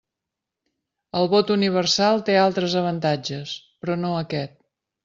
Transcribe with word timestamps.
El 1.19 1.29
vot 1.35 1.53
universal 1.57 2.25
té 2.31 2.39
altres 2.47 2.79
avantatges, 2.83 3.57
però 3.85 4.03
no 4.05 4.17
aquest. 4.27 4.61